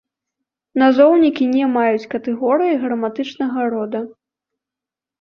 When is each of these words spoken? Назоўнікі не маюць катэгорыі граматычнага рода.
Назоўнікі 0.83 1.43
не 1.53 1.69
маюць 1.75 2.09
катэгорыі 2.15 2.81
граматычнага 2.89 3.71
рода. 3.79 3.99